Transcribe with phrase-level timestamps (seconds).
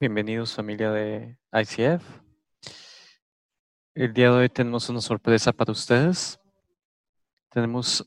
[0.00, 2.04] Bienvenidos familia de ICF.
[3.94, 6.38] El día de hoy tenemos una sorpresa para ustedes.
[7.48, 8.04] Tenemos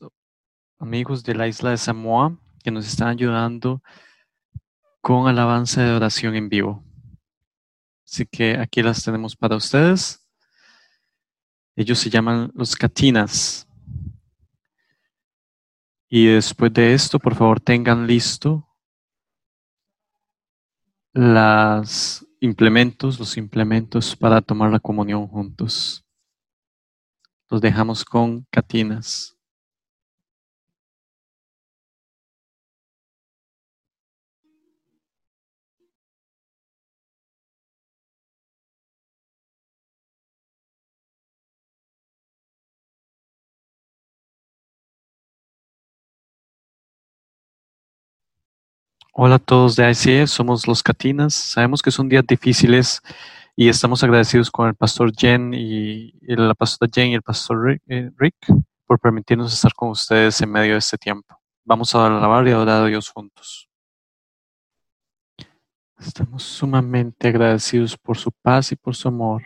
[0.78, 3.82] amigos de la isla de Samoa que nos están ayudando
[5.00, 6.84] con alabanza de oración en vivo.
[8.04, 10.28] Así que aquí las tenemos para ustedes.
[11.74, 13.67] Ellos se llaman los Catinas.
[16.10, 18.66] Y después de esto, por favor, tengan listo
[21.12, 26.04] los implementos, los implementos para tomar la comunión juntos.
[27.50, 29.37] Los dejamos con Catinas.
[49.20, 51.34] Hola a todos de ICF, somos los Catinas.
[51.34, 53.00] Sabemos que son días difíciles
[53.56, 58.12] y estamos agradecidos con el pastor Jen y la pastora Jen y el pastor eh,
[58.16, 58.36] Rick,
[58.86, 61.36] por permitirnos estar con ustedes en medio de este tiempo.
[61.64, 63.68] Vamos a alabar y adorar a Dios juntos.
[65.98, 69.42] Estamos sumamente agradecidos por su paz y por su amor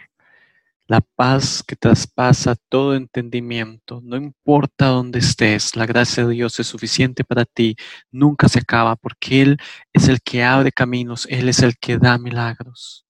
[0.86, 6.66] la paz que traspasa todo entendimiento, no importa dónde estés, la gracia de Dios es
[6.66, 7.76] suficiente para ti,
[8.10, 9.58] nunca se acaba porque Él
[9.92, 13.06] es el que abre caminos, Él es el que da milagros.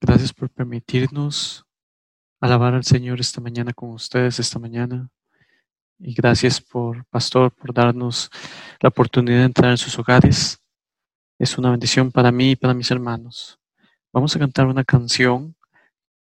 [0.00, 1.64] Gracias por permitirnos
[2.40, 5.10] alabar al Señor esta mañana con ustedes, esta mañana.
[5.98, 8.30] Y gracias por, Pastor, por darnos
[8.80, 10.58] la oportunidad de entrar en sus hogares.
[11.38, 13.59] Es una bendición para mí y para mis hermanos.
[14.12, 15.54] Vamos a cantar una canción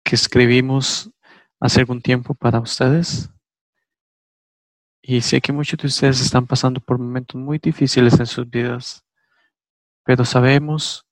[0.04, 1.12] que escribimos
[1.60, 3.30] hace algún tiempo para ustedes.
[5.02, 9.04] Y sé que muchos de ustedes están pasando por momentos muy difíciles en sus vidas,
[10.06, 11.06] pero sabemos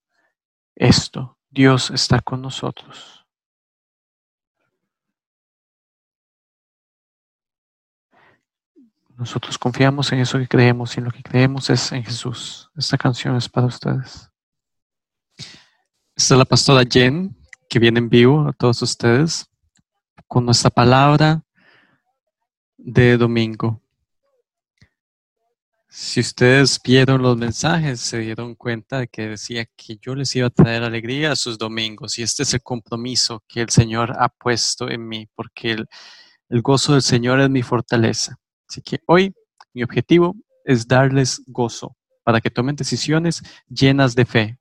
[0.75, 3.25] esto, Dios está con nosotros.
[9.17, 12.71] Nosotros confiamos en eso que creemos y en lo que creemos es en Jesús.
[12.77, 14.30] Esta canción es para ustedes.
[16.15, 17.35] Esta es la pastora Jen,
[17.69, 19.45] que viene en vivo a todos ustedes
[20.27, 21.43] con nuestra palabra
[22.77, 23.81] de domingo.
[25.89, 30.47] Si ustedes vieron los mensajes, se dieron cuenta de que decía que yo les iba
[30.47, 34.29] a traer alegría a sus domingos y este es el compromiso que el Señor ha
[34.29, 35.87] puesto en mí, porque el,
[36.49, 38.37] el gozo del Señor es mi fortaleza.
[38.69, 39.33] Así que hoy
[39.73, 44.60] mi objetivo es darles gozo para que tomen decisiones llenas de fe,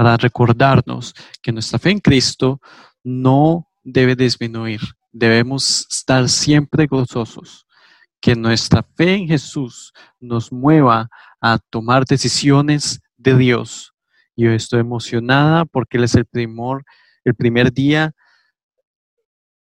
[0.00, 1.12] para recordarnos
[1.42, 2.58] que nuestra fe en Cristo
[3.04, 4.80] no debe disminuir.
[5.12, 7.66] Debemos estar siempre gozosos.
[8.18, 13.92] Que nuestra fe en Jesús nos mueva a tomar decisiones de Dios.
[14.34, 18.14] Yo estoy emocionada porque Él es el, el primer día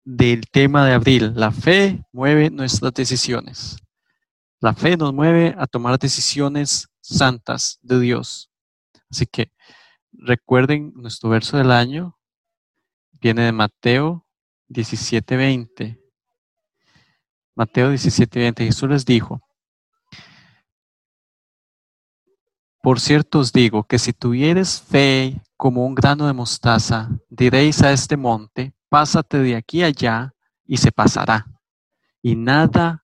[0.04, 1.34] del tema de abril.
[1.36, 3.78] La fe mueve nuestras decisiones.
[4.62, 8.52] La fe nos mueve a tomar decisiones santas de Dios.
[9.10, 9.52] Así que
[10.12, 12.18] Recuerden, nuestro verso del año
[13.12, 14.26] viene de Mateo
[14.70, 16.00] 17:20.
[17.56, 18.66] Mateo 17:20.
[18.66, 19.42] Jesús les dijo,
[22.82, 27.92] por cierto os digo que si tuvieres fe como un grano de mostaza, diréis a
[27.92, 30.34] este monte, pásate de aquí allá
[30.66, 31.46] y se pasará.
[32.22, 33.04] Y nada,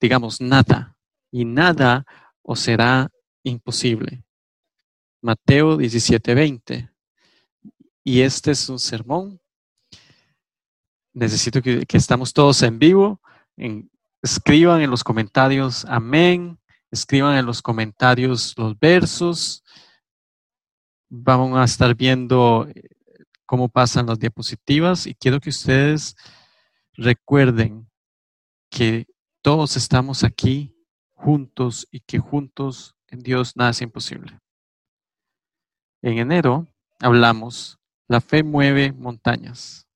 [0.00, 0.96] digamos nada,
[1.30, 2.06] y nada
[2.42, 3.10] os será
[3.42, 4.24] imposible.
[5.20, 6.90] Mateo 17:20.
[8.04, 9.40] Y este es un sermón.
[11.12, 13.20] Necesito que, estamos todos en vivo.
[14.22, 16.58] escriban en los comentarios amén.
[16.90, 19.64] Escriban en los comentarios los versos.
[21.10, 22.88] Vamos a estar viendo eh,
[23.46, 26.16] cómo pasan las diapositivas y quiero que ustedes
[26.94, 27.88] recuerden
[28.70, 29.06] que
[29.42, 30.74] todos estamos aquí
[31.14, 34.38] juntos y que juntos en Dios nada es imposible.
[36.02, 36.66] En enero
[37.00, 39.86] hablamos, la fe mueve montañas.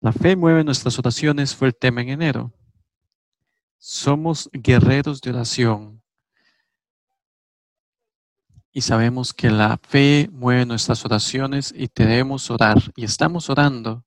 [0.00, 2.52] La fe mueve nuestras oraciones fue el tema en enero.
[3.78, 6.02] Somos guerreros de oración
[8.72, 14.04] y sabemos que la fe mueve nuestras oraciones y debemos orar y estamos orando.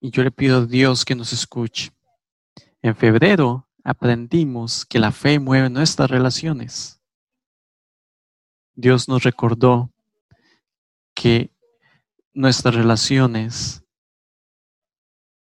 [0.00, 1.90] Y yo le pido a Dios que nos escuche.
[2.82, 7.00] En febrero aprendimos que la fe mueve nuestras relaciones.
[8.74, 9.92] Dios nos recordó
[11.14, 11.54] que
[12.32, 13.84] nuestras relaciones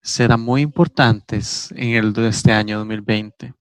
[0.03, 3.53] serán muy importantes en el de este año 2020.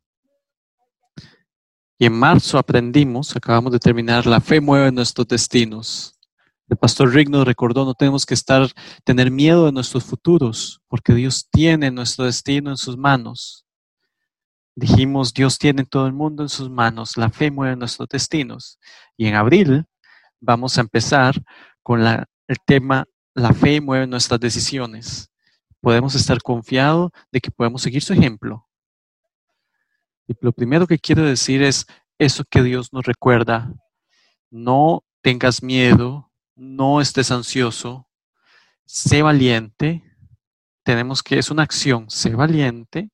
[1.98, 6.18] Y en marzo aprendimos, acabamos de terminar, la fe mueve nuestros destinos.
[6.68, 8.68] El pastor Rick nos recordó, no tenemos que estar,
[9.04, 13.65] tener miedo de nuestros futuros, porque Dios tiene nuestro destino en sus manos.
[14.78, 18.78] Dijimos, Dios tiene todo el mundo en sus manos, la fe mueve nuestros destinos.
[19.17, 19.87] Y en abril
[20.38, 21.34] vamos a empezar
[21.82, 25.31] con la, el tema, la fe mueve nuestras decisiones.
[25.81, 28.69] Podemos estar confiados de que podemos seguir su ejemplo.
[30.28, 31.87] Y lo primero que quiero decir es
[32.19, 33.73] eso que Dios nos recuerda.
[34.50, 38.08] No tengas miedo, no estés ansioso,
[38.84, 40.02] sé valiente.
[40.82, 43.11] Tenemos que, es una acción, sé valiente,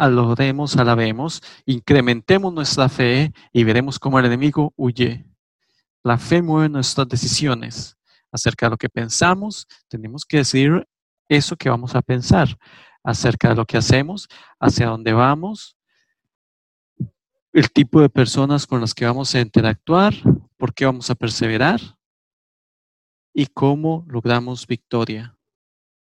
[0.00, 5.26] aloremos, alabemos, incrementemos nuestra fe y veremos cómo el enemigo huye.
[6.02, 7.96] La fe mueve nuestras decisiones
[8.30, 9.66] acerca de lo que pensamos.
[9.88, 10.86] Tenemos que decir
[11.28, 12.58] eso que vamos a pensar
[13.04, 14.28] acerca de lo que hacemos,
[14.60, 15.76] hacia dónde vamos,
[17.52, 20.14] el tipo de personas con las que vamos a interactuar,
[20.56, 21.80] por qué vamos a perseverar
[23.34, 25.36] y cómo logramos victoria.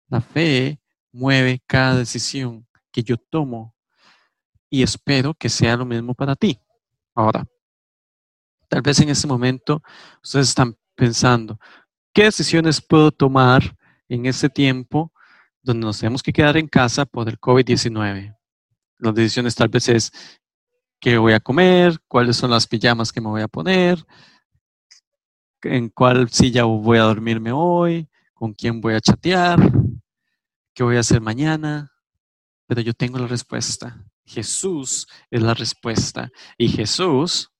[0.08, 0.80] La fe
[1.12, 3.74] mueve cada decisión que yo tomo
[4.70, 6.58] y espero que sea lo mismo para ti.
[7.14, 7.44] Ahora,
[8.68, 9.82] tal vez en este momento
[10.22, 11.58] ustedes están pensando,
[12.14, 13.76] ¿qué decisiones puedo tomar
[14.08, 15.12] en este tiempo
[15.62, 18.36] donde nos tenemos que quedar en casa por el COVID-19?
[18.98, 20.12] Las decisiones tal vez es
[21.00, 24.04] qué voy a comer, cuáles son las pijamas que me voy a poner,
[25.62, 29.58] en cuál silla voy a dormirme hoy, con quién voy a chatear,
[30.74, 31.92] qué voy a hacer mañana.
[32.66, 34.04] Pero yo tengo la respuesta.
[34.30, 36.30] Jesús es la respuesta.
[36.56, 37.50] Y Jesús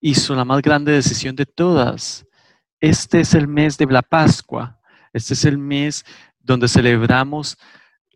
[0.00, 2.26] hizo la más grande decisión de todas.
[2.80, 4.80] Este es el mes de la Pascua.
[5.12, 6.04] Este es el mes
[6.40, 7.56] donde celebramos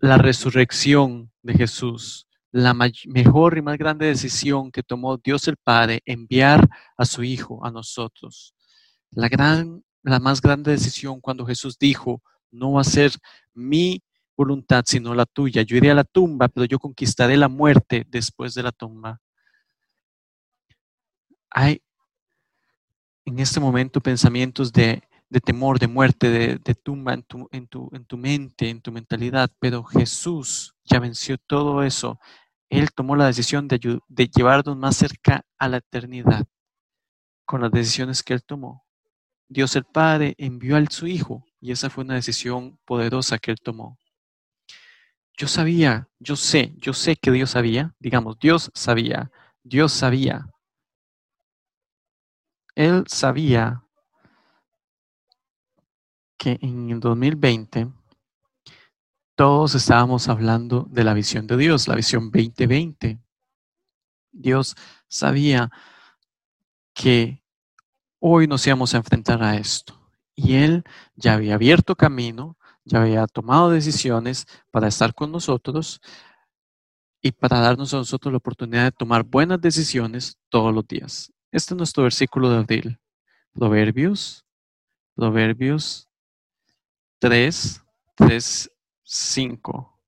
[0.00, 6.00] la resurrección de Jesús la mejor y más grande decisión que tomó Dios el Padre,
[6.06, 8.54] enviar a su Hijo a nosotros.
[9.10, 13.12] La, gran, la más grande decisión cuando Jesús dijo, no va a ser
[13.54, 14.02] mi
[14.38, 15.62] voluntad, sino la tuya.
[15.62, 19.20] Yo iré a la tumba, pero yo conquistaré la muerte después de la tumba.
[21.50, 21.82] Hay
[23.24, 25.02] en este momento pensamientos de,
[25.44, 29.50] temor, de muerte, de, tumba en tu, en, tu, en tu mente, en tu mentalidad,
[29.58, 32.20] pero Jesús ya venció todo eso.
[32.70, 36.46] Él tomó la decisión de, de llevarnos más cerca a la eternidad
[37.44, 38.84] con las decisiones que Él tomó.
[39.48, 43.58] Dios el Padre envió a su Hijo y esa fue una decisión poderosa que Él
[43.60, 43.98] tomó.
[45.38, 49.30] Yo sabía, yo sé, yo sé que Dios sabía, digamos, Dios sabía,
[49.62, 50.50] Dios sabía.
[52.74, 53.84] Él sabía
[56.36, 57.86] que en el 2020
[59.36, 63.20] todos estábamos hablando de la visión de Dios, la visión 2020.
[64.32, 64.74] Dios
[65.06, 65.70] sabía
[66.92, 67.44] que
[68.18, 69.94] hoy nos íbamos a enfrentar a esto.
[70.34, 70.82] Y Él
[71.14, 72.57] ya había abierto camino,
[72.88, 76.00] ya había tomado decisiones para estar con nosotros
[77.20, 81.32] y para darnos a nosotros la oportunidad de tomar buenas decisiones todos los días.
[81.52, 82.98] Este es nuestro versículo de abril.
[83.52, 84.44] Proverbios,
[85.14, 86.08] Proverbios
[87.18, 87.82] 3,
[88.14, 88.70] 3
[89.02, 90.00] 5.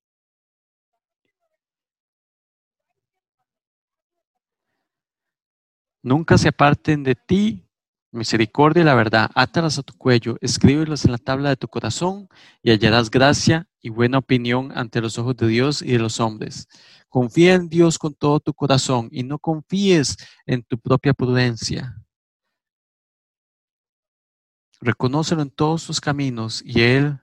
[6.02, 7.69] Nunca se aparten de ti
[8.12, 9.30] misericordia y la verdad.
[9.34, 12.28] Átalas a tu cuello, escríbelas en la tabla de tu corazón
[12.62, 16.68] y hallarás gracia y buena opinión ante los ojos de Dios y de los hombres.
[17.08, 21.96] Confía en Dios con todo tu corazón y no confíes en tu propia prudencia.
[24.80, 27.18] Reconócelo en todos tus caminos y Él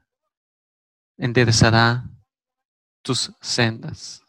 [1.18, 2.10] enderezará
[3.02, 4.22] tus sendas.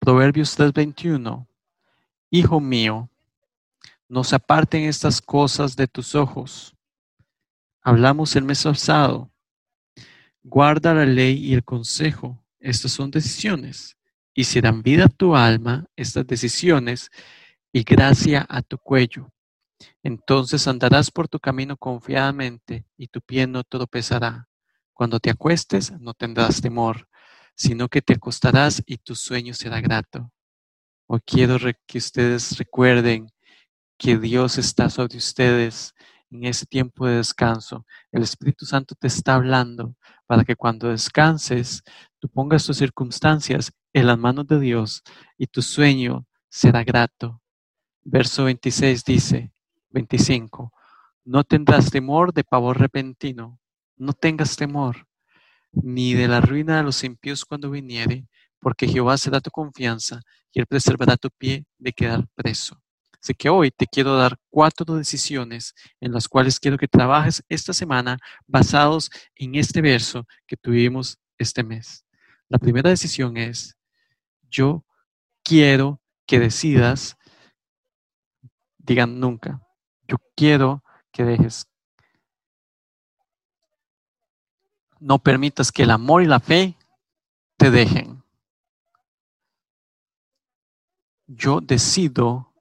[0.00, 1.49] Proverbios 3:21.
[2.30, 3.10] Hijo mío,
[4.08, 6.76] no se aparten estas cosas de tus ojos.
[7.82, 9.32] Hablamos el mes pasado.
[10.42, 12.40] Guarda la ley y el consejo.
[12.60, 13.96] Estas son decisiones.
[14.32, 17.10] Y dan vida a tu alma estas decisiones
[17.72, 19.32] y gracia a tu cuello.
[20.02, 24.48] Entonces andarás por tu camino confiadamente y tu pie no tropezará.
[24.92, 27.08] Cuando te acuestes no tendrás temor,
[27.56, 30.30] sino que te acostarás y tu sueño será grato.
[31.12, 33.32] Hoy quiero que ustedes recuerden
[33.98, 35.92] que Dios está sobre ustedes
[36.30, 37.84] en ese tiempo de descanso.
[38.12, 39.96] El Espíritu Santo te está hablando
[40.28, 41.82] para que cuando descanses,
[42.20, 45.02] tú pongas tus circunstancias en las manos de Dios
[45.36, 47.42] y tu sueño será grato
[48.04, 49.52] Verso 26 dice,
[49.90, 50.72] 25,
[51.24, 53.58] no tendrás temor de pavor repentino,
[53.96, 55.08] no tengas temor,
[55.72, 58.28] ni de la ruina de los impíos cuando viniere,
[58.60, 60.20] porque Jehová será tu confianza
[60.52, 62.80] y él preservará tu pie de quedar preso.
[63.22, 67.72] Así que hoy te quiero dar cuatro decisiones en las cuales quiero que trabajes esta
[67.72, 72.04] semana basados en este verso que tuvimos este mes.
[72.48, 73.76] La primera decisión es,
[74.50, 74.84] yo
[75.44, 77.16] quiero que decidas,
[78.78, 79.60] digan nunca,
[80.08, 81.66] yo quiero que dejes.
[84.98, 86.76] No permitas que el amor y la fe
[87.56, 88.19] te dejen.
[91.32, 92.52] Yo decido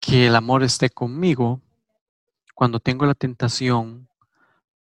[0.00, 1.60] que el amor esté conmigo
[2.54, 4.08] cuando tengo la tentación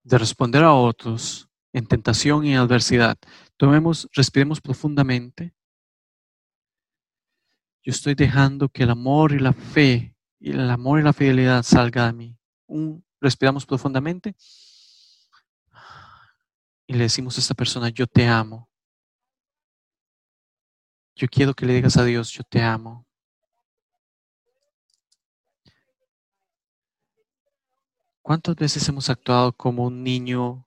[0.03, 3.17] de responder a otros en tentación y en adversidad.
[3.57, 5.55] Tomemos, respiremos profundamente.
[7.85, 11.63] Yo estoy dejando que el amor y la fe y el amor y la fidelidad
[11.63, 12.37] salga de mí.
[12.67, 14.35] Un, respiramos profundamente
[16.89, 18.69] y le decimos a esta persona, yo te amo.
[21.15, 23.07] Yo quiero que le digas a Dios, yo te amo.
[28.23, 30.67] ¿Cuántas veces hemos actuado como un niño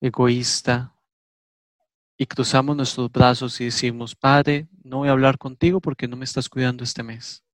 [0.00, 0.94] egoísta
[2.18, 6.24] y cruzamos nuestros brazos y decimos, Padre, no voy a hablar contigo porque no me
[6.24, 7.44] estás cuidando este mes?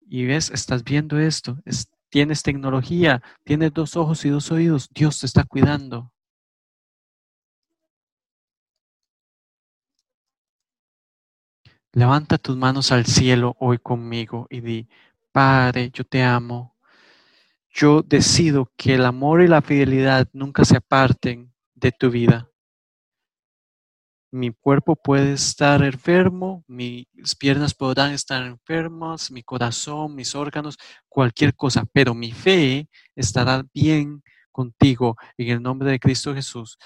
[0.00, 1.58] Y ves, estás viendo esto,
[2.10, 6.12] tienes tecnología, tienes dos ojos y dos oídos, Dios te está cuidando.
[11.92, 14.88] Levanta tus manos al cielo hoy conmigo y di,
[15.32, 16.71] Padre, yo te amo
[17.72, 22.48] yo decido que el amor y la fidelidad nunca se aparten de tu vida.
[24.30, 27.06] Mi cuerpo puede estar enfermo, mis
[27.38, 34.22] piernas podrán estar enfermas, mi corazón, mis órganos, cualquier cosa, pero mi fe estará bien
[34.50, 36.78] contigo en el nombre de Cristo Jesús,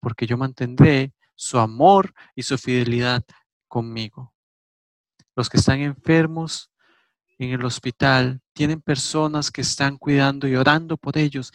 [0.00, 3.22] porque yo mantendré su amor y su fidelidad
[3.68, 4.34] conmigo.
[5.34, 6.70] Los que están enfermos,
[7.38, 11.50] en el hospital, tienen personas que están cuidando y orando por ellos.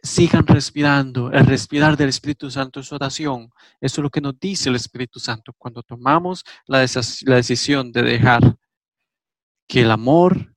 [0.00, 1.32] Sigan respirando.
[1.32, 3.50] El respirar del Espíritu Santo es oración.
[3.80, 5.52] Eso es lo que nos dice el Espíritu Santo.
[5.58, 8.56] Cuando tomamos la, decisión de dejar
[9.66, 10.54] que el amor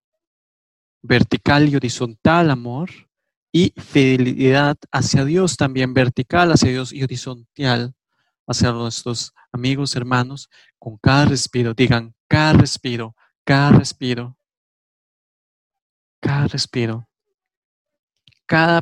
[1.01, 2.91] vertical y horizontal, amor,
[3.51, 7.95] y fidelidad hacia Dios también vertical hacia Dios y horizontal
[8.45, 14.36] hacia nuestros amigos, hermanos, con cada respiro, digan, cada respiro, cada respiro,
[16.19, 17.07] cada respiro,
[18.45, 18.81] cada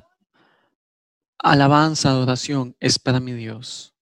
[1.39, 3.93] alabanza, adoración es para mi Dios.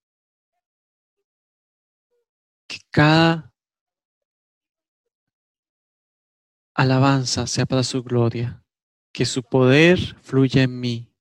[2.68, 3.54] Que cada
[6.74, 8.64] alabanza sea para su gloria,
[9.12, 11.14] que su poder fluya en mí.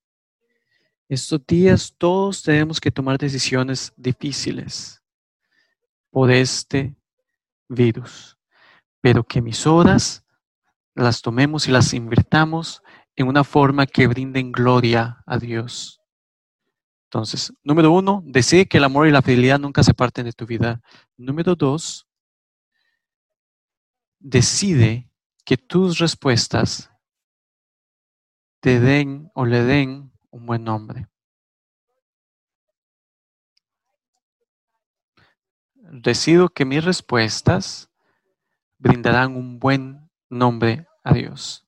[1.09, 5.03] Estos días todos tenemos que tomar decisiones difíciles
[6.11, 6.97] por este
[7.69, 8.39] virus
[9.03, 10.22] pero que mis horas
[10.95, 12.83] las tomemos y las invirtamos
[13.17, 16.01] en una forma que brinden gloria a Dios.
[17.05, 20.47] Entonces, número uno, decide que el amor y la fidelidad nunca se parten de tu
[20.47, 20.81] vida.
[21.17, 22.07] Número dos,
[24.19, 25.11] decide
[25.45, 26.91] que tus respuestas
[28.61, 31.09] te den o le den un buen nombre.
[35.75, 37.91] Decido que mis respuestas
[38.79, 40.02] brindarán un buen
[40.33, 41.67] nombre a Dios.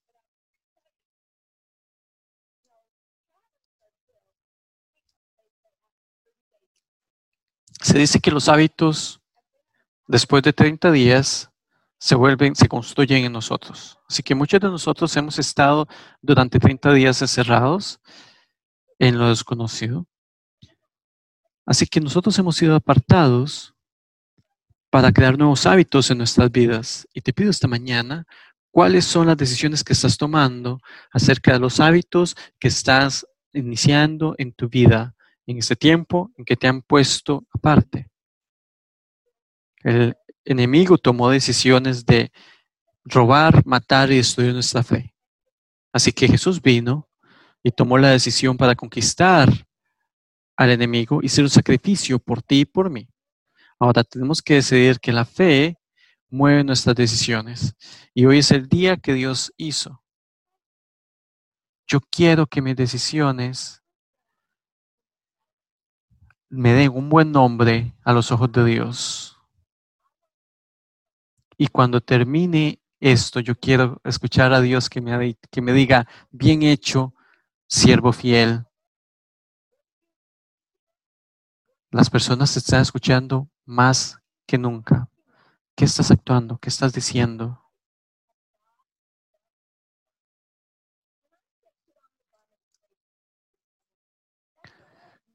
[7.81, 9.21] Se dice que los hábitos
[10.09, 11.51] después de 30 días
[11.99, 13.99] se vuelven, se construyen en nosotros.
[14.09, 15.87] Así que muchos de nosotros hemos estado
[16.23, 18.01] durante 30 días encerrados
[18.99, 20.07] en lo desconocido.
[21.67, 23.75] Así que nosotros hemos sido apartados
[24.95, 27.09] para crear nuevos hábitos en nuestras vidas.
[27.13, 28.27] Y te pido esta mañana,
[28.75, 30.81] ¿cuáles son las decisiones que estás tomando
[31.13, 35.15] acerca de los hábitos que estás iniciando en tu vida
[35.47, 38.11] en este tiempo en que te han puesto aparte?
[39.85, 42.33] El enemigo tomó decisiones de
[43.05, 45.15] robar, matar y destruir nuestra fe.
[45.93, 47.09] Así que Jesús vino
[47.63, 49.53] y tomó la decisión para conquistar
[50.57, 53.09] al enemigo y ser un sacrificio por ti y por mí.
[53.79, 55.79] Ahora tenemos que decidir que la fe
[56.35, 57.75] mueve nuestras decisiones.
[58.13, 60.03] Y hoy es el día que Dios hizo.
[61.87, 63.83] Yo quiero que mis decisiones
[66.49, 69.39] me den un buen nombre a los ojos de Dios.
[71.57, 76.63] Y cuando termine esto, yo quiero escuchar a Dios que me, que me diga, bien
[76.63, 77.15] hecho,
[77.69, 78.67] siervo fiel.
[81.91, 85.09] Las personas te están escuchando más que nunca.
[85.77, 86.59] ¿Qué estás actuando?
[86.59, 87.61] ¿Qué estás diciendo?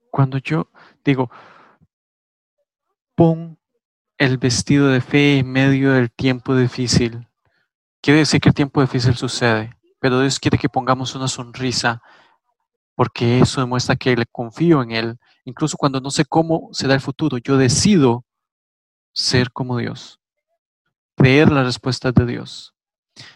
[0.10, 0.69] Cuando yo
[1.03, 1.29] digo,
[3.15, 3.60] pon
[4.17, 7.27] el vestido de fe en medio del tiempo difícil,
[8.01, 12.01] quiere decir que el tiempo difícil sucede, pero Dios quiere que pongamos una sonrisa
[12.96, 15.19] porque eso demuestra que le confío en Él.
[15.46, 18.25] Incluso cuando no sé cómo será el futuro, yo decido
[19.13, 20.18] ser como Dios,
[21.19, 22.73] creer las respuestas de Dios.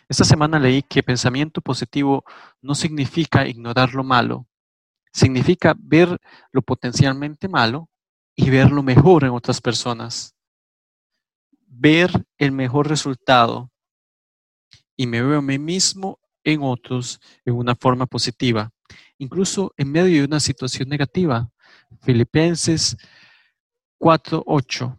[0.07, 2.23] Esta semana leí que pensamiento positivo
[2.61, 4.47] no significa ignorar lo malo,
[5.11, 6.17] significa ver
[6.53, 7.89] lo potencialmente malo
[8.35, 10.33] y ver lo mejor en otras personas.
[11.67, 13.69] Ver el mejor resultado
[14.95, 18.71] y me veo a mí mismo en otros en una forma positiva,
[19.17, 21.49] incluso en medio de una situación negativa.
[22.01, 22.95] Filipenses
[23.99, 24.97] 4:8.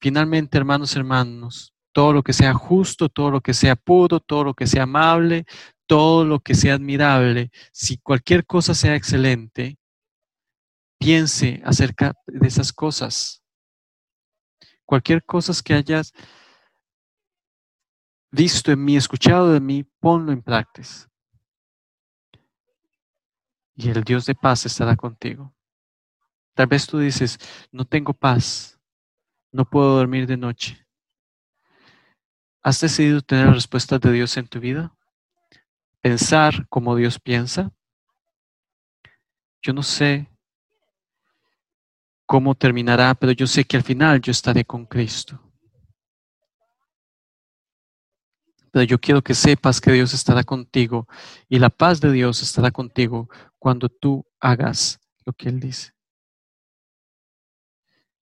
[0.00, 4.54] Finalmente, hermanos, hermanos, todo lo que sea justo, todo lo que sea puro, todo lo
[4.54, 5.44] que sea amable,
[5.86, 9.78] todo lo que sea admirable, si cualquier cosa sea excelente,
[10.98, 13.42] piense acerca de esas cosas.
[14.84, 16.12] Cualquier cosa que hayas
[18.30, 21.10] visto en mí, escuchado de mí, ponlo en práctica.
[23.74, 25.54] Y el Dios de paz estará contigo.
[26.54, 27.38] Tal vez tú dices,
[27.72, 28.78] no tengo paz,
[29.50, 30.86] no puedo dormir de noche.
[32.62, 34.94] ¿Has decidido tener respuestas de Dios en tu vida?
[36.00, 37.72] pensar como Dios piensa.
[39.62, 40.28] Yo no sé
[42.26, 45.40] cómo terminará, pero yo sé que al final yo estaré con Cristo.
[48.72, 51.08] Pero yo quiero que sepas que Dios estará contigo
[51.48, 55.92] y la paz de Dios estará contigo cuando tú hagas lo que Él dice.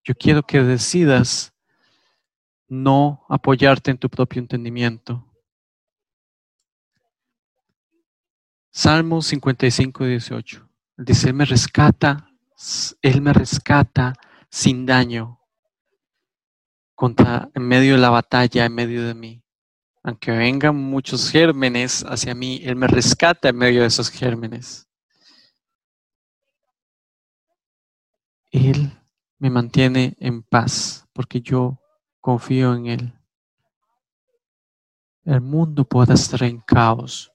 [0.02, 1.52] Yo quiero que decidas
[2.68, 5.28] no apoyarte en tu propio entendimiento,
[8.70, 10.68] Salmo 55, 18.
[10.98, 12.30] Dice, Él me rescata,
[13.02, 14.14] Él me rescata
[14.48, 15.40] sin daño
[16.94, 19.42] contra, en medio de la batalla, en medio de mí.
[20.04, 24.88] Aunque vengan muchos gérmenes hacia mí, Él me rescata en medio de esos gérmenes.
[28.52, 28.96] Él
[29.38, 31.80] me mantiene en paz porque yo
[32.28, 33.12] confío en Él.
[35.24, 37.32] El mundo puede estar en caos,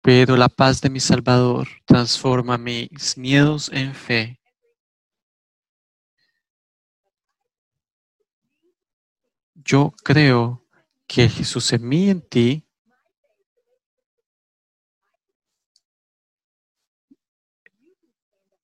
[0.00, 4.40] pero la paz de mi Salvador transforma mis miedos en fe.
[9.52, 10.64] Yo creo
[11.06, 12.66] que Jesús en mí en ti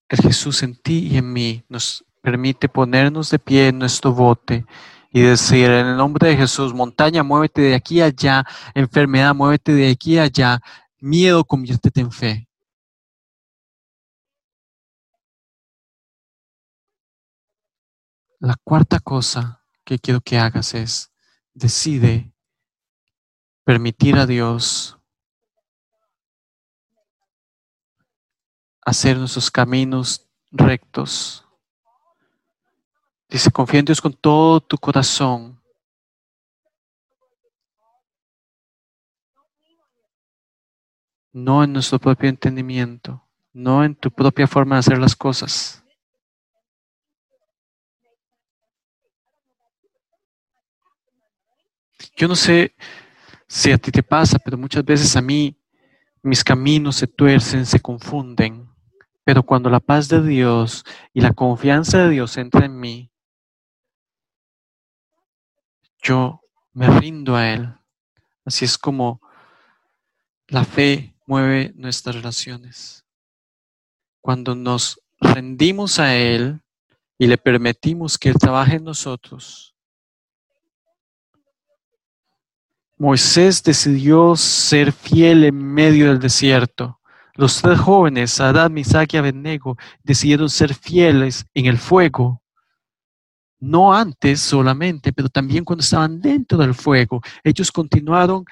[0.08, 4.64] el Jesús en ti y en mí nos permite ponernos de pie en nuestro bote
[5.14, 9.72] y decir en el nombre de Jesús, montaña, muévete de aquí a allá, enfermedad, muévete
[9.72, 10.61] de aquí a allá,
[10.98, 12.48] Miedo, conviértete en fe.
[18.40, 21.12] La cuarta cosa que quiero que hagas es,
[21.53, 22.33] decide
[23.62, 24.98] permitir a Dios
[28.85, 31.43] hacer nuestros caminos rectos.
[33.35, 35.61] Dice, confía en Dios con todo tu corazón
[41.33, 45.83] no en nuestro propio entendimiento, no en tu propia forma de hacer las cosas.
[52.16, 52.77] Yo no sé
[53.49, 55.61] si a ti te pasa, pero muchas veces a mí
[56.23, 58.70] mis caminos se tuercen, se confunden.
[59.25, 63.11] Pero cuando la paz de Dios y la confianza de Dios entra en mí,
[66.04, 66.40] yo
[66.72, 67.74] me rindo a Él.
[68.44, 69.20] Así es como
[70.46, 73.04] la fe mueve nuestras relaciones.
[74.20, 76.60] Cuando nos rendimos a Él
[77.18, 79.74] y le permitimos que Él trabaje en nosotros.
[82.96, 87.00] Moisés decidió ser fiel en medio del desierto.
[87.34, 92.43] Los tres jóvenes, Adán, Isaac y Abednego, decidieron ser fieles en el fuego.
[93.60, 97.20] No antes solamente, pero también cuando estaban dentro del fuego.
[97.42, 98.44] Ellos continuaron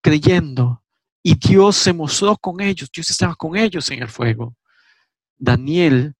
[0.00, 0.82] creyendo,
[1.22, 4.56] y Dios se mostró con ellos, Dios estaba con ellos en el fuego.
[5.36, 6.16] Daniel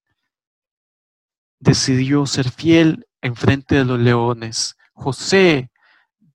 [1.59, 4.75] decidió ser fiel en frente de los leones.
[4.93, 5.71] José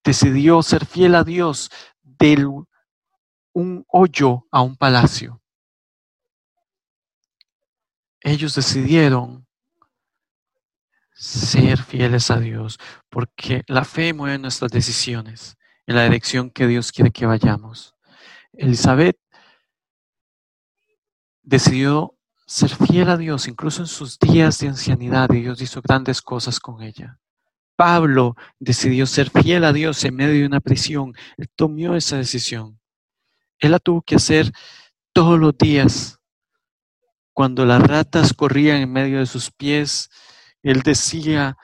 [0.05, 1.71] decidió ser fiel a Dios
[2.03, 2.47] de
[3.53, 5.43] un hoyo a un palacio.
[8.21, 9.48] Ellos decidieron
[11.19, 12.79] ser fieles a Dios,
[13.11, 17.97] porque la fe mueve nuestras decisiones en la dirección que Dios quiere que vayamos.
[18.53, 19.19] Elizabeth
[21.43, 22.15] decidió
[22.47, 26.61] ser fiel a Dios incluso en sus días de ancianidad y Dios hizo grandes cosas
[26.61, 27.19] con ella.
[27.75, 31.15] Pablo decidió ser fiel a Dios en medio de una prisión.
[31.37, 32.81] Él tomó esa decisión.
[33.59, 34.53] Él la tuvo que hacer
[35.13, 36.21] todos los días.
[37.33, 40.11] Cuando las ratas corrían en medio de sus pies,
[40.63, 41.57] él decía,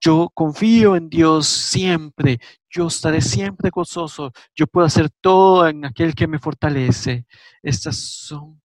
[0.00, 2.38] yo confío en Dios siempre,
[2.70, 7.26] yo estaré siempre gozoso, yo puedo hacer todo en aquel que me fortalece.
[7.62, 8.60] Estas son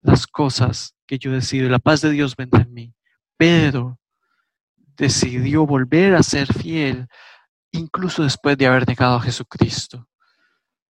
[0.00, 2.94] las cosas que yo decido, la paz de Dios vendrá en mí.
[3.36, 4.00] Pedro
[4.96, 7.06] decidió volver a ser fiel,
[7.70, 10.08] incluso después de haber negado a Jesucristo.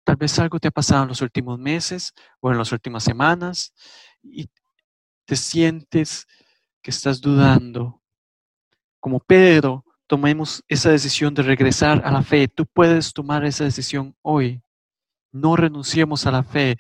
[0.03, 3.73] Tal vez algo te ha pasado en los últimos meses o en las últimas semanas
[4.23, 4.49] y
[5.25, 6.25] te sientes
[6.81, 7.98] que estás dudando
[8.99, 12.47] como Pedro, tomemos esa decisión de regresar a la fe.
[12.47, 14.61] Tú puedes tomar esa decisión hoy.
[15.31, 16.77] No renunciemos a la fe.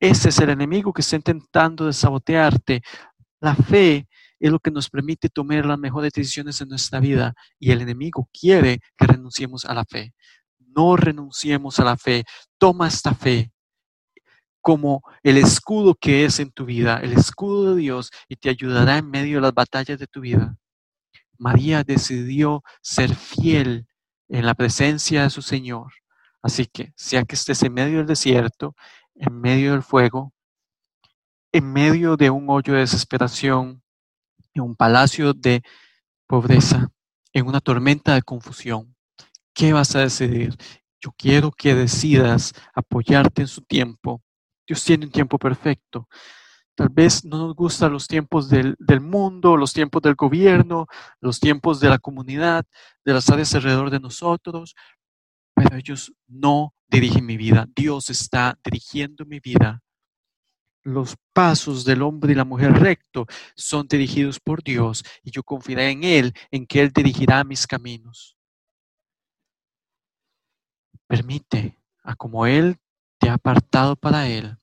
[0.00, 2.82] Ese es el enemigo que está intentando de sabotearte.
[3.40, 4.08] La fe
[4.40, 8.28] es lo que nos permite tomar las mejores decisiones en nuestra vida y el enemigo
[8.32, 10.14] quiere que renunciemos a la fe.
[10.58, 12.24] No renunciemos a la fe.
[12.58, 13.52] Toma esta fe
[14.60, 18.96] como el escudo que es en tu vida, el escudo de Dios y te ayudará
[18.96, 20.56] en medio de las batallas de tu vida.
[21.38, 23.86] María decidió ser fiel
[24.28, 25.92] en la presencia de su Señor.
[26.42, 28.74] Así que, sea que estés en medio del desierto,
[29.14, 30.32] en medio del fuego,
[31.52, 33.82] en medio de un hoyo de desesperación,
[34.54, 35.62] en un palacio de
[36.26, 36.88] pobreza,
[37.32, 38.94] en una tormenta de confusión,
[39.52, 40.56] ¿qué vas a decidir?
[41.00, 44.22] Yo quiero que decidas apoyarte en su tiempo.
[44.66, 46.08] Dios tiene un tiempo perfecto.
[46.76, 50.86] Tal vez no nos gustan los tiempos del, mundo, los tiempos del gobierno,
[51.20, 52.66] los tiempos de la comunidad,
[53.04, 54.74] de las áreas alrededor de nosotros,
[55.54, 57.68] pero ellos no dirigen mi vida.
[57.76, 59.82] Dios está dirigiendo mi vida.
[60.82, 65.90] Los pasos del hombre y la mujer recto son dirigidos por Dios y yo confiaré
[65.90, 68.36] en Él, en que Él dirigirá mis caminos.
[71.06, 72.78] Permite a como Él
[73.18, 74.58] te ha apartado para Él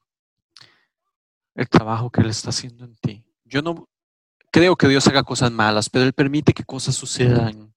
[1.56, 3.26] el trabajo que Él está haciendo en ti.
[3.46, 3.88] Yo no
[4.52, 7.74] creo que Dios haga cosas malas, pero Él permite que cosas sucedan.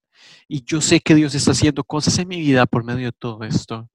[0.49, 3.43] Y yo sé que Dios está haciendo cosas en mi vida por medio de todo
[3.45, 3.89] esto.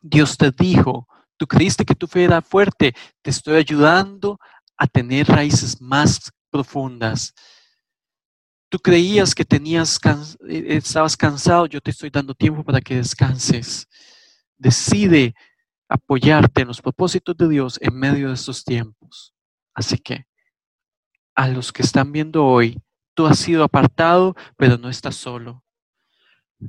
[0.00, 4.38] Dios te dijo, tú creíste que tu fe era fuerte, te estoy ayudando
[4.76, 7.34] a tener raíces más profundas.
[8.68, 9.98] Tú creías que tenías
[10.48, 13.88] eh, estabas cansado, yo te estoy dando tiempo para que descanses.
[14.56, 15.34] Decide
[15.88, 19.34] apoyarte en los propósitos de Dios en medio de estos tiempos.
[19.74, 20.26] Así que
[21.34, 22.82] a los que están viendo hoy,
[23.14, 25.64] tú has sido apartado, pero no estás solo.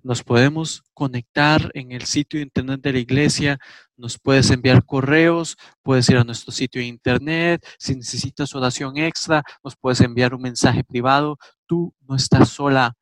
[0.03, 3.59] Nos podemos conectar en el sitio de internet de la iglesia,
[3.97, 9.43] nos puedes enviar correos, puedes ir a nuestro sitio de internet, si necesitas oración extra,
[9.63, 11.37] nos puedes enviar un mensaje privado.
[11.65, 12.93] Tú no estás sola,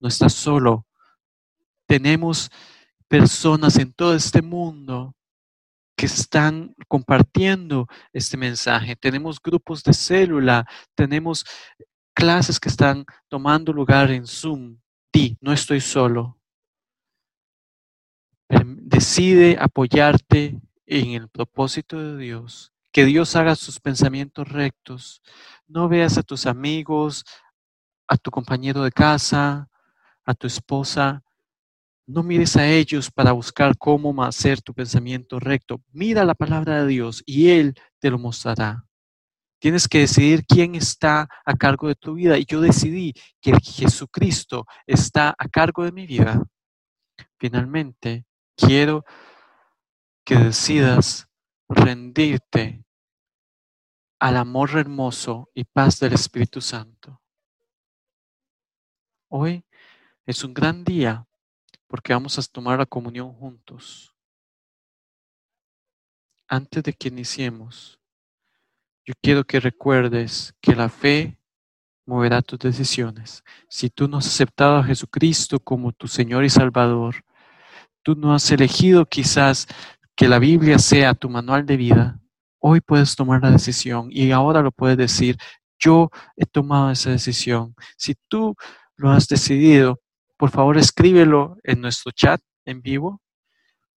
[0.00, 0.86] no estás solo.
[1.86, 2.50] Tenemos
[3.08, 5.14] personas en todo este mundo
[5.96, 8.96] que están compartiendo este mensaje.
[8.96, 11.44] Tenemos grupos de célula, tenemos
[12.14, 14.78] clases que están tomando lugar en Zoom.
[15.12, 16.38] Di, no estoy solo.
[18.48, 22.72] Decide apoyarte en el propósito de Dios.
[22.92, 25.22] Que Dios haga sus pensamientos rectos.
[25.66, 27.24] No veas a tus amigos,
[28.06, 29.70] a tu compañero de casa,
[30.24, 31.22] a tu esposa
[32.12, 35.82] no mires a ellos para buscar cómo hacer tu pensamiento recto.
[35.92, 38.84] Mira la palabra de Dios y Él te lo mostrará.
[39.58, 42.36] Tienes que decidir quién está a cargo de tu vida.
[42.36, 46.42] Y yo decidí que Jesucristo está a cargo de mi vida.
[47.38, 49.04] Finalmente, quiero
[50.24, 51.28] que decidas
[51.68, 52.84] rendirte
[54.18, 57.20] al amor hermoso y paz del Espíritu Santo.
[59.28, 59.64] Hoy
[60.26, 61.26] es un gran día
[61.92, 64.14] porque vamos a tomar la comunión juntos.
[66.48, 68.00] Antes de que iniciemos,
[69.04, 71.36] yo quiero que recuerdes que la fe
[72.06, 73.44] moverá tus decisiones.
[73.68, 77.26] Si tú no has aceptado a Jesucristo como tu Señor y Salvador,
[78.02, 79.66] tú no has elegido quizás
[80.16, 82.20] que la Biblia sea tu manual de vida,
[82.58, 85.36] hoy puedes tomar la decisión y ahora lo puedes decir,
[85.78, 87.74] yo he tomado esa decisión.
[87.98, 88.56] Si tú
[88.96, 90.01] lo has decidido,
[90.42, 93.22] por favor escríbelo en nuestro chat en vivo,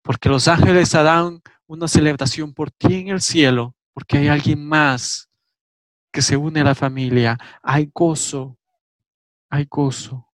[0.03, 5.31] porque los ángeles harán una celebración por ti en el cielo, porque hay alguien más
[6.13, 7.39] que se une a la familia.
[7.63, 8.59] Hay gozo,
[9.49, 10.29] hay gozo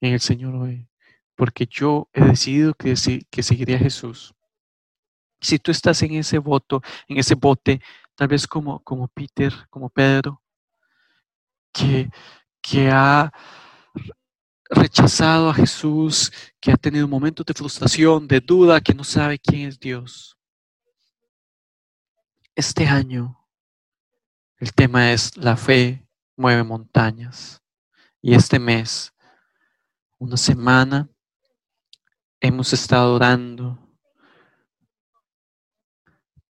[0.00, 0.86] en el Señor hoy,
[1.34, 2.94] porque yo he decidido que,
[3.28, 4.32] que seguiré a Jesús.
[5.40, 7.80] Si tú estás en ese voto, en ese bote,
[8.14, 10.40] tal vez como, como Peter, como Pedro,
[11.72, 12.10] que,
[12.62, 13.32] que ha
[14.70, 19.68] rechazado a Jesús, que ha tenido momentos de frustración, de duda, que no sabe quién
[19.68, 20.36] es Dios.
[22.54, 23.36] Este año
[24.58, 27.62] el tema es la fe mueve montañas.
[28.22, 29.12] Y este mes,
[30.18, 31.08] una semana,
[32.40, 33.78] hemos estado orando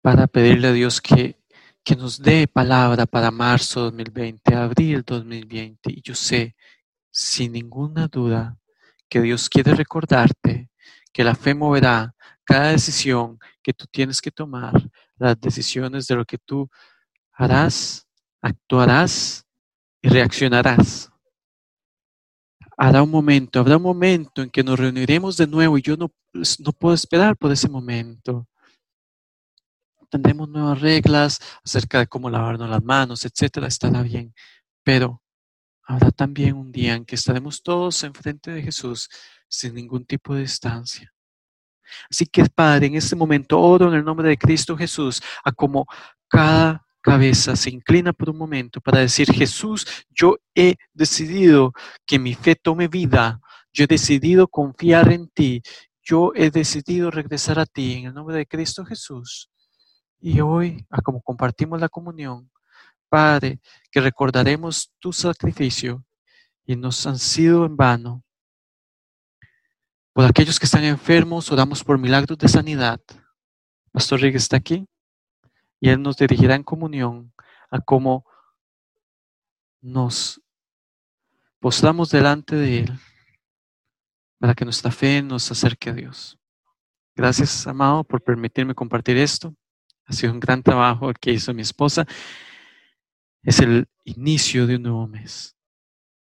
[0.00, 1.42] para pedirle a Dios que,
[1.82, 5.90] que nos dé palabra para marzo 2020, abril 2020.
[5.90, 6.54] Y yo sé
[7.18, 8.56] sin ninguna duda
[9.08, 10.70] que Dios quiere recordarte
[11.12, 14.72] que la fe moverá cada decisión que tú tienes que tomar,
[15.16, 16.70] las decisiones de lo que tú
[17.32, 18.06] harás,
[18.40, 19.44] actuarás
[20.00, 21.10] y reaccionarás.
[22.76, 26.12] Habrá un momento, habrá un momento en que nos reuniremos de nuevo y yo no,
[26.32, 28.46] pues, no puedo esperar por ese momento.
[30.08, 34.32] Tendremos nuevas reglas acerca de cómo lavarnos las manos, etcétera, estará bien.
[34.84, 35.20] Pero
[35.88, 39.08] Habrá también un día en que estaremos todos enfrente de Jesús
[39.48, 41.10] sin ningún tipo de distancia.
[42.10, 45.86] Así que, Padre, en este momento oro en el nombre de Cristo Jesús, a como
[46.28, 51.72] cada cabeza se inclina por un momento para decir, Jesús, yo he decidido
[52.04, 53.40] que mi fe tome vida,
[53.72, 55.62] yo he decidido confiar en ti,
[56.02, 59.50] yo he decidido regresar a ti en el nombre de Cristo Jesús.
[60.20, 62.50] Y hoy, a como compartimos la comunión,
[63.08, 66.04] Padre, que recordaremos tu sacrificio
[66.64, 68.24] y nos han sido en vano.
[70.12, 73.00] Por aquellos que están enfermos, oramos por milagros de sanidad.
[73.92, 74.86] Pastor Rick está aquí
[75.80, 77.32] y él nos dirigirá en comunión
[77.70, 78.26] a cómo
[79.80, 80.40] nos
[81.60, 82.98] postramos delante de él
[84.38, 86.38] para que nuestra fe nos acerque a Dios.
[87.16, 89.54] Gracias, amado, por permitirme compartir esto.
[90.04, 92.06] Ha sido un gran trabajo que hizo mi esposa
[93.48, 95.56] es el inicio de un nuevo mes.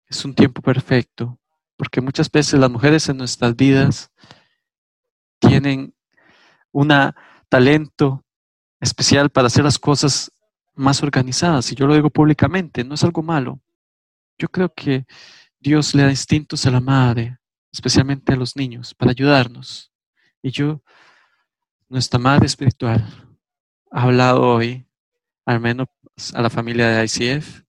[0.07, 1.39] Es un tiempo perfecto,
[1.77, 4.11] porque muchas veces las mujeres en nuestras vidas
[5.39, 5.95] tienen
[6.71, 6.91] un
[7.51, 8.25] talento
[8.81, 10.33] especial para hacer las cosas
[10.73, 11.71] más organizadas.
[11.71, 13.61] Y yo lo digo públicamente, no es algo malo.
[14.39, 15.05] Yo creo que
[15.61, 17.37] Dios le da instintos a la madre,
[17.71, 19.93] especialmente a los niños, para ayudarnos.
[20.41, 20.81] Y yo,
[21.91, 23.05] nuestra madre espiritual,
[23.91, 24.87] ha hablado hoy,
[25.45, 25.89] al menos
[26.35, 27.63] a la familia de ICF,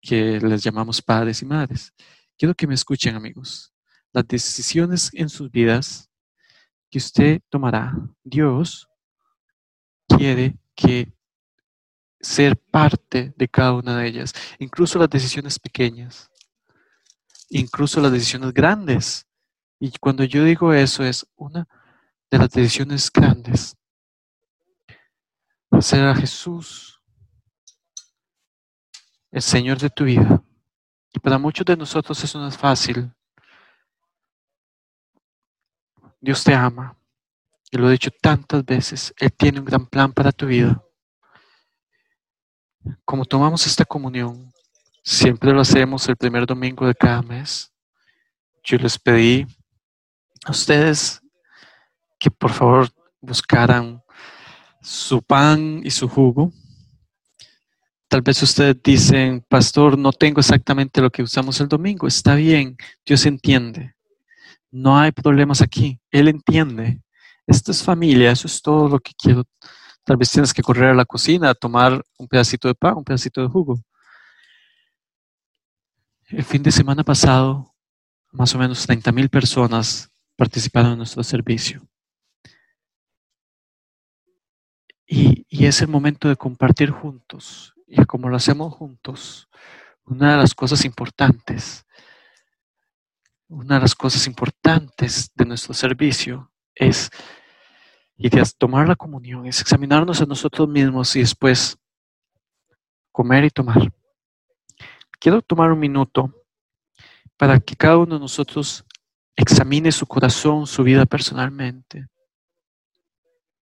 [0.00, 1.92] que les llamamos padres y madres.
[2.36, 3.72] Quiero que me escuchen, amigos.
[4.12, 6.10] Las decisiones en sus vidas
[6.90, 8.88] que usted tomará, Dios
[10.08, 11.12] quiere que
[12.20, 16.30] ser parte de cada una de ellas, incluso las decisiones pequeñas,
[17.50, 19.26] incluso las decisiones grandes.
[19.78, 21.66] Y cuando yo digo eso es una
[22.30, 23.76] de las decisiones grandes.
[25.70, 26.93] Hacer a Jesús
[29.34, 30.40] el Señor de tu vida.
[31.12, 33.12] Y para muchos de nosotros eso no es fácil.
[36.20, 36.96] Dios te ama.
[37.68, 39.12] Y lo he dicho tantas veces.
[39.18, 40.80] Él tiene un gran plan para tu vida.
[43.04, 44.52] Como tomamos esta comunión,
[45.02, 47.72] siempre lo hacemos el primer domingo de cada mes.
[48.62, 49.44] Yo les pedí
[50.44, 51.20] a ustedes
[52.20, 52.88] que por favor
[53.20, 54.00] buscaran
[54.80, 56.52] su pan y su jugo
[58.14, 62.06] Tal vez ustedes dicen, pastor, no tengo exactamente lo que usamos el domingo.
[62.06, 63.96] Está bien, Dios entiende.
[64.70, 65.98] No hay problemas aquí.
[66.12, 67.02] Él entiende.
[67.44, 69.42] Esto es familia, eso es todo lo que quiero.
[70.04, 73.02] Tal vez tienes que correr a la cocina a tomar un pedacito de pan, un
[73.02, 73.80] pedacito de jugo.
[76.28, 77.74] El fin de semana pasado,
[78.30, 81.82] más o menos 30 mil personas participaron en nuestro servicio.
[85.04, 89.48] Y, y, es el momento de compartir juntos y como lo hacemos juntos,
[90.04, 91.86] una de las cosas importantes,
[93.48, 97.10] una de las cosas importantes de nuestro servicio es,
[98.16, 101.78] y de tomar la comunión, es examinarnos a nosotros mismos y después
[103.12, 103.92] comer y tomar.
[105.20, 106.32] Quiero tomar un minuto
[107.36, 108.84] para que cada uno de nosotros
[109.36, 112.06] examine su corazón, su vida personalmente.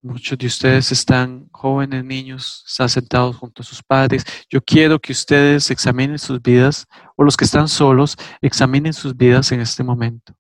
[0.08, 4.24] Muchos de ustedes están jóvenes, niños, están sentados junto a sus padres.
[4.50, 9.52] Yo quiero que ustedes examinen sus vidas o los que están solos, examinen sus vidas
[9.52, 10.34] en este momento.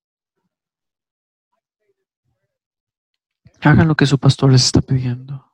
[3.60, 5.46] Hagan lo que su pastor les está pidiendo.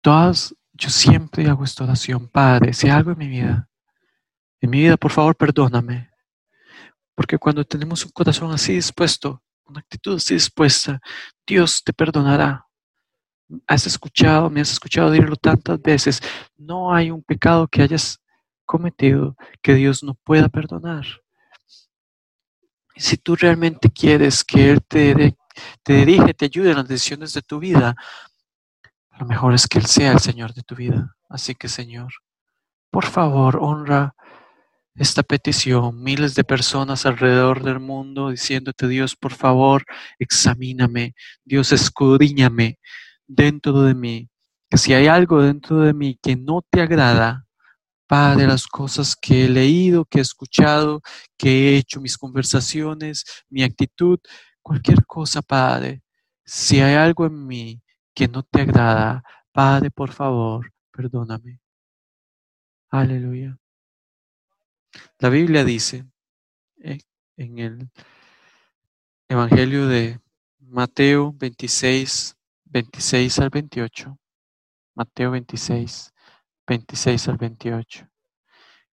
[0.00, 2.26] Todas, yo siempre hago esta oración.
[2.26, 3.68] Padre, si algo en mi vida,
[4.62, 6.10] en mi vida, por favor, perdóname.
[7.14, 11.00] Porque cuando tenemos un corazón así dispuesto, una actitud así dispuesta,
[11.46, 12.64] Dios te perdonará.
[13.66, 16.20] Has escuchado, me has escuchado decirlo tantas veces.
[16.56, 18.20] No hay un pecado que hayas
[18.64, 21.04] cometido que Dios no pueda perdonar.
[22.96, 25.36] Si tú realmente quieres que Él te,
[25.82, 27.96] te dirige, te ayude en las decisiones de tu vida,
[29.18, 31.16] lo mejor es que Él sea el Señor de tu vida.
[31.28, 32.12] Así que, Señor,
[32.90, 34.14] por favor, honra
[34.94, 36.02] esta petición.
[36.02, 39.84] Miles de personas alrededor del mundo diciéndote, Dios, por favor,
[40.18, 41.14] examíname.
[41.44, 42.78] Dios, escudriñame
[43.30, 44.28] dentro de mí.
[44.68, 47.46] Que si hay algo dentro de mí que no te agrada,
[48.06, 51.00] Padre, las cosas que he leído, que he escuchado,
[51.38, 54.18] que he hecho, mis conversaciones, mi actitud,
[54.62, 56.02] cualquier cosa, Padre,
[56.44, 61.60] si hay algo en mí que no te agrada, Padre, por favor, perdóname.
[62.90, 63.56] Aleluya.
[65.20, 66.04] La Biblia dice
[66.82, 66.98] eh,
[67.36, 67.90] en el
[69.28, 70.18] Evangelio de
[70.58, 72.36] Mateo 26,
[72.70, 74.16] 26 al 28,
[74.94, 76.14] Mateo 26,
[76.66, 78.08] 26 al 28.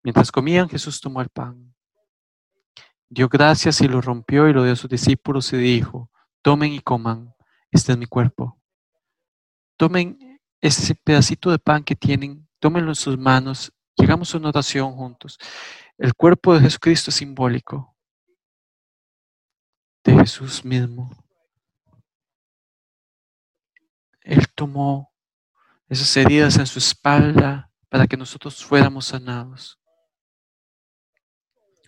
[0.03, 1.75] Mientras comían, Jesús tomó el pan,
[3.09, 6.09] dio gracias y lo rompió y lo dio a sus discípulos y dijo,
[6.41, 7.33] tomen y coman,
[7.69, 8.57] este es mi cuerpo.
[9.77, 14.95] Tomen ese pedacito de pan que tienen, tómenlo en sus manos, llegamos a una oración
[14.95, 15.38] juntos.
[15.97, 17.93] El cuerpo de Jesucristo es simbólico
[20.03, 21.09] de Jesús mismo.
[24.25, 25.13] Él tomó
[25.88, 29.79] esas heridas en su espalda para que nosotros fuéramos sanados.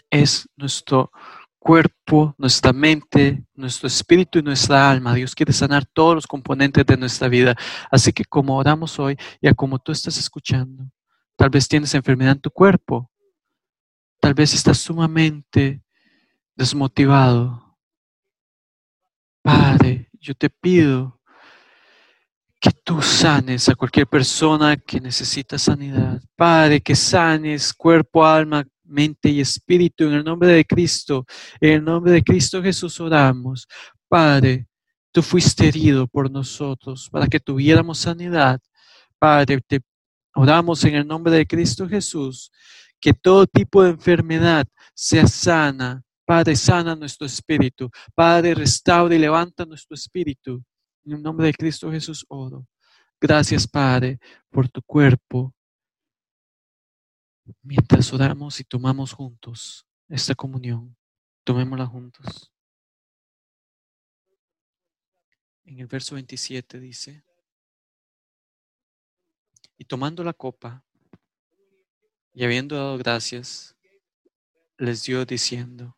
[0.09, 1.11] Es nuestro
[1.57, 5.15] cuerpo, nuestra mente, nuestro espíritu y nuestra alma.
[5.15, 7.55] Dios quiere sanar todos los componentes de nuestra vida.
[7.89, 10.89] Así que como oramos hoy y a como tú estás escuchando,
[11.35, 13.11] tal vez tienes enfermedad en tu cuerpo,
[14.21, 15.81] tal vez estás sumamente
[16.55, 17.77] desmotivado.
[19.41, 21.16] Padre, yo te pido
[22.59, 26.21] que tú sanes a cualquier persona que necesita sanidad.
[26.35, 31.25] Padre, que sanes cuerpo, alma, mente y espíritu en el nombre de Cristo.
[31.59, 33.67] En el nombre de Cristo Jesús oramos.
[34.07, 34.67] Padre,
[35.11, 38.59] tú fuiste herido por nosotros para que tuviéramos sanidad.
[39.19, 39.81] Padre, te
[40.33, 42.51] oramos en el nombre de Cristo Jesús.
[42.99, 46.01] Que todo tipo de enfermedad sea sana.
[46.25, 47.91] Padre, sana nuestro espíritu.
[48.15, 50.63] Padre, restaura y levanta nuestro espíritu.
[51.07, 52.67] En el nombre de Cristo Jesús oro.
[53.21, 55.55] Gracias, Padre, por tu cuerpo.
[57.61, 60.97] Mientras oramos y tomamos juntos esta comunión,
[61.45, 62.51] tomémosla juntos.
[65.63, 67.23] En el verso 27 dice,
[69.77, 70.83] y tomando la copa,
[72.33, 73.77] y habiendo dado gracias,
[74.77, 75.97] les dio diciendo,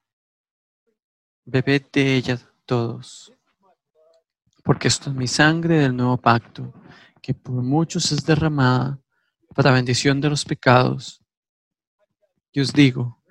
[1.45, 3.33] bebed de ella todos
[4.63, 6.73] porque esto es mi sangre del nuevo pacto,
[7.21, 8.99] que por muchos es derramada
[9.55, 11.21] para bendición de los pecados.
[12.51, 13.21] Y os digo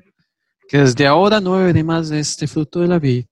[0.69, 3.27] que desde ahora no beberé más de este fruto de la vid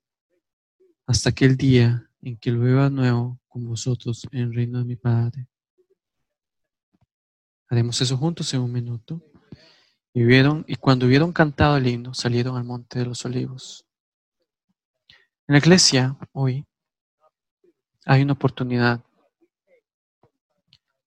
[1.07, 4.97] hasta aquel día en que lo beba nuevo con vosotros en el reino de mi
[4.97, 5.47] Padre.
[7.69, 9.23] Haremos eso juntos en un minuto.
[10.13, 13.87] Y, vieron, y cuando hubieron cantado el himno, salieron al monte de los olivos.
[15.47, 16.66] En la iglesia, hoy,
[18.07, 19.01] hay una oportunidad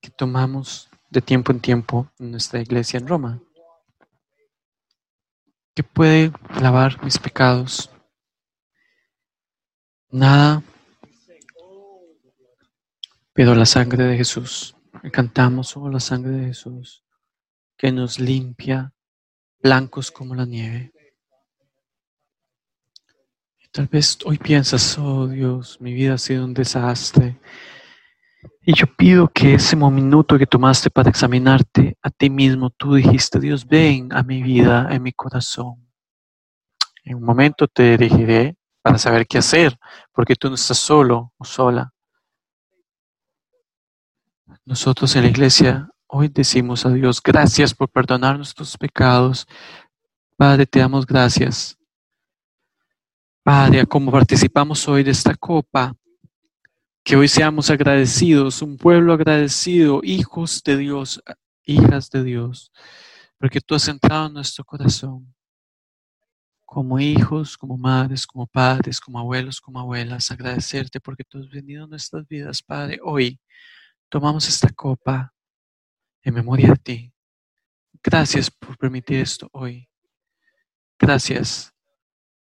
[0.01, 3.41] que tomamos de tiempo en tiempo en nuestra iglesia en Roma,
[5.73, 7.89] que puede lavar mis pecados.
[10.11, 10.61] Nada,
[13.33, 14.75] pero la sangre de Jesús.
[15.13, 17.05] Cantamos sobre la sangre de Jesús,
[17.77, 18.93] que nos limpia
[19.61, 20.91] blancos como la nieve.
[23.71, 27.39] Tal vez hoy piensas, oh Dios, mi vida ha sido un desastre.
[28.63, 33.39] Y yo pido que ese minuto que tomaste para examinarte a ti mismo, tú dijiste,
[33.39, 35.87] Dios, ven a mi vida, en mi corazón.
[37.03, 39.77] En un momento te dirigiré para saber qué hacer,
[40.13, 41.93] porque tú no estás solo o sola.
[44.65, 49.47] Nosotros en la iglesia hoy decimos a Dios, gracias por perdonar nuestros pecados.
[50.37, 51.78] Padre, te damos gracias
[53.43, 55.95] Padre, como participamos hoy de esta copa,
[57.03, 61.23] Que hoy seamos agradecidos, un pueblo agradecido, hijos de Dios,
[61.63, 62.71] hijas de Dios,
[63.39, 65.33] porque tú has entrado en nuestro corazón
[66.65, 71.85] como hijos, como madres, como padres, como abuelos, como abuelas, agradecerte porque tú has venido
[71.85, 72.99] a nuestras vidas, Padre.
[73.01, 73.39] Hoy
[74.07, 75.33] tomamos esta copa
[76.21, 77.13] en memoria de ti.
[78.03, 79.89] Gracias por permitir esto hoy.
[80.99, 81.73] Gracias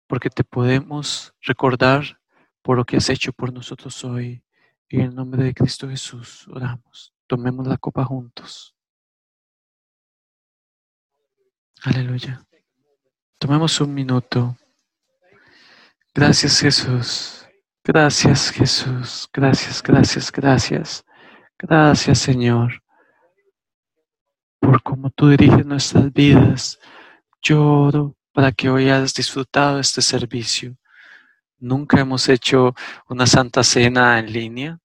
[0.09, 2.19] porque te podemos recordar
[2.63, 4.43] por lo que has hecho por nosotros hoy.
[4.89, 7.15] En el nombre de Cristo Jesús oramos.
[7.27, 8.75] Tomemos la copa juntos.
[11.85, 12.43] Aleluya.
[13.39, 14.57] Tomemos un minuto.
[16.15, 17.47] Gracias Jesús.
[17.85, 19.29] Gracias Jesús.
[19.33, 21.05] Gracias, gracias, gracias.
[21.59, 22.83] Gracias Señor.
[24.59, 26.79] Por cómo tú diriges nuestras vidas.
[27.43, 30.77] Lloro para que hoy hayas disfrutado este servicio.
[31.59, 32.73] Nunca hemos hecho
[33.09, 34.79] una santa cena en línea.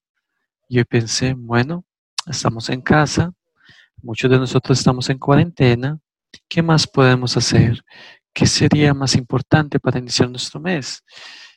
[0.67, 1.85] Yo pensé, bueno,
[2.25, 3.31] estamos en casa.
[4.01, 5.99] Muchos de nosotros estamos en cuarentena.
[6.49, 7.85] ¿Qué más podemos hacer?
[8.33, 11.03] ¿Qué sería más importante para iniciar nuestro mes?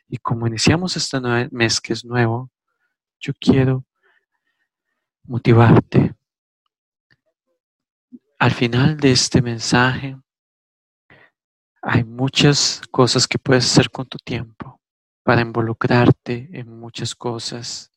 [0.06, 1.18] Y como iniciamos este
[1.50, 2.50] mes que es nuevo,
[3.20, 3.86] yo quiero
[5.22, 6.14] motivarte.
[8.38, 10.18] Al final de este mensaje
[11.88, 14.80] hay muchas cosas que puedes hacer con tu tiempo
[15.22, 17.92] para involucrarte en muchas cosas.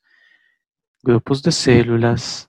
[1.01, 2.47] Grupos de células,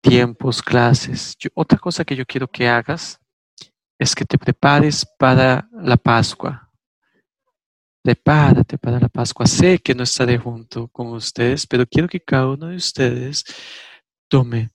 [0.00, 1.36] tiempos, clases.
[1.54, 3.20] otra cosa que yo quiero que hagas
[4.00, 6.68] es que te prepares para la Pascua.
[8.02, 9.46] Prepárate para la Pascua.
[9.46, 13.44] Sé que no estaré junto con ustedes, pero quiero que cada uno de ustedes
[14.28, 14.72] tome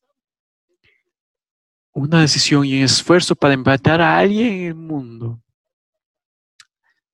[1.94, 5.42] una decisión y un esfuerzo para invitar a alguien en el mundo.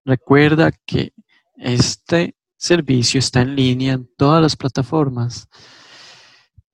[0.05, 1.13] Recuerda que
[1.55, 5.47] este servicio está en línea en todas las plataformas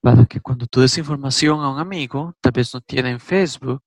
[0.02, 3.84] para que cuando tú des información a un amigo, tal vez no tiene Facebook,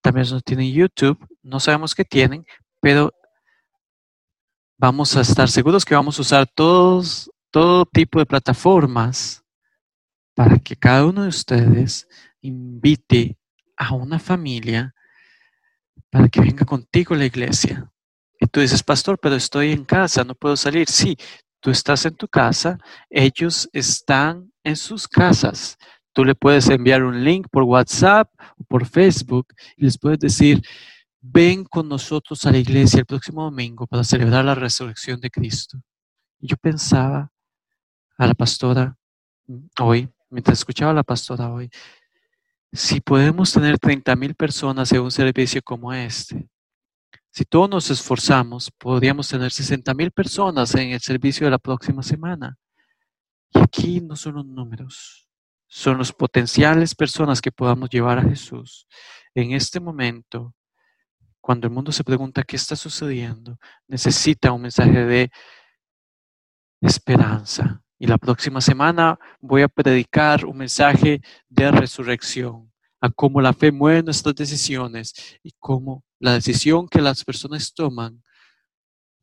[0.00, 2.44] también no tienen YouTube, no sabemos qué tienen,
[2.80, 3.12] pero
[4.78, 9.42] vamos a estar seguros que vamos a usar todos, todo tipo de plataformas
[10.34, 12.06] para que cada uno de ustedes
[12.40, 13.37] invite
[13.78, 14.94] a una familia
[16.10, 17.90] para que venga contigo a la iglesia.
[18.40, 20.88] Y tú dices, pastor, pero estoy en casa, no puedo salir.
[20.88, 21.16] Sí,
[21.60, 25.76] tú estás en tu casa, ellos están en sus casas.
[26.12, 30.60] Tú le puedes enviar un link por WhatsApp o por Facebook y les puedes decir,
[31.20, 35.78] ven con nosotros a la iglesia el próximo domingo para celebrar la resurrección de Cristo.
[36.40, 37.30] Y yo pensaba
[38.16, 38.96] a la pastora
[39.80, 41.70] hoy, mientras escuchaba a la pastora hoy,
[42.72, 46.48] si podemos tener 30 mil personas en un servicio como este,
[47.30, 52.02] si todos nos esforzamos, podríamos tener 60 mil personas en el servicio de la próxima
[52.02, 52.56] semana.
[53.50, 55.28] Y aquí no son los números,
[55.66, 58.86] son los potenciales personas que podamos llevar a Jesús.
[59.34, 60.54] En este momento,
[61.40, 63.56] cuando el mundo se pregunta qué está sucediendo,
[63.86, 65.30] necesita un mensaje de
[66.80, 67.82] esperanza.
[67.98, 73.72] Y la próxima semana voy a predicar un mensaje de resurrección, a cómo la fe
[73.72, 78.22] mueve nuestras decisiones y cómo la decisión que las personas toman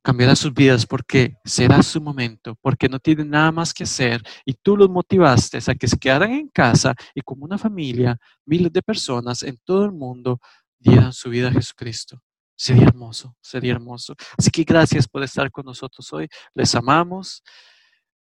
[0.06, 4.54] cambiará sus vidas porque será su momento, porque no tienen nada más que hacer y
[4.54, 8.16] tú los motivaste a que se quedaran en casa y como una familia,
[8.46, 10.40] miles de personas en todo el mundo
[10.78, 12.22] dieran su vida a Jesucristo.
[12.56, 14.14] Sería hermoso, sería hermoso.
[14.38, 16.30] Así que gracias por estar con nosotros hoy.
[16.54, 17.42] Les amamos,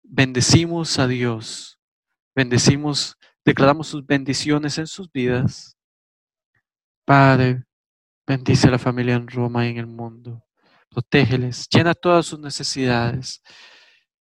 [0.09, 1.79] bendecimos a Dios,
[2.35, 5.77] bendecimos, declaramos sus bendiciones en sus vidas.
[7.05, 7.65] Padre,
[8.27, 10.49] bendice a la familia en Roma y en el mundo
[10.89, 13.43] protégeles, llena todas sus necesidades,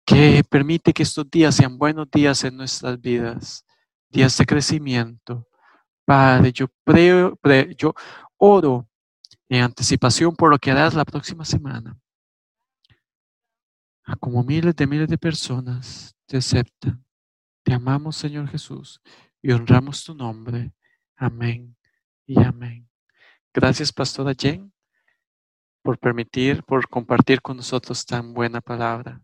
[0.06, 3.66] que permite que estos días sean buenos días en nuestras vidas,
[4.10, 5.48] días de crecimiento.
[6.06, 6.68] Padre, yo,
[7.78, 7.94] yo
[8.38, 8.88] oro
[9.50, 11.98] en anticipación por lo que harás la próxima semana.
[14.08, 17.06] A como miles de miles de personas te aceptan.
[17.64, 19.00] Te amamos, Señor Jesús,
[19.44, 20.74] y honramos tu nombre.
[21.16, 21.78] Amén
[22.26, 22.90] y amén.
[23.54, 24.74] Gracias, Pastora Jen
[25.88, 29.22] por permitir, por compartir con nosotros tan buena palabra.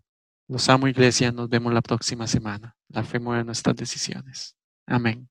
[0.47, 1.29] Los amo, iglesia.
[1.29, 2.77] Nos vemos la próxima semana.
[2.87, 4.55] La fe mueve nuestras decisiones.
[4.87, 5.27] Amén.